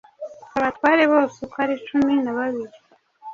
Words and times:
abatware 0.57 1.03
bose 1.11 1.35
uko 1.45 1.55
ari 1.63 1.75
cumi 1.87 2.13
na 2.23 2.31
babiri 2.37 2.75